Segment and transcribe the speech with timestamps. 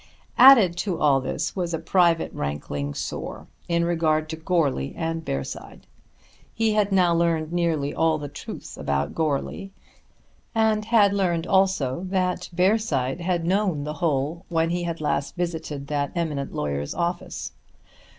[0.39, 5.85] Added to all this was a private rankling sore in regard to Goarly and Bearside.
[6.51, 9.73] He had now learned nearly all the truth about Goarly,
[10.55, 15.85] and had learned also that Bearside had known the whole when he had last visited
[15.85, 17.51] that eminent lawyer's office.